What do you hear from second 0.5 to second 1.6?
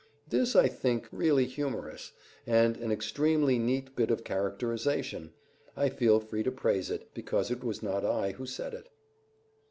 I think really